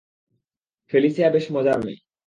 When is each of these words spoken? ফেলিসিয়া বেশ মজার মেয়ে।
ফেলিসিয়া 0.91 1.29
বেশ 1.29 1.45
মজার 1.51 1.77
মেয়ে। 1.83 1.99